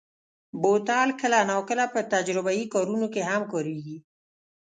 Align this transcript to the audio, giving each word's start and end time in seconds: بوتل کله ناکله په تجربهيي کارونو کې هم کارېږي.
بوتل 0.61 1.09
کله 1.21 1.39
ناکله 1.51 1.85
په 1.93 1.99
تجربهيي 2.13 2.65
کارونو 2.73 3.07
کې 3.13 3.21
هم 3.29 3.41
کارېږي. 3.51 3.97